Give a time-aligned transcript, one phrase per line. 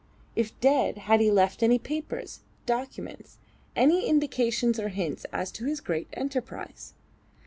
[0.35, 3.37] If dead, had he left any papers, documents;
[3.75, 6.95] any indications or hints as to his great enterprise?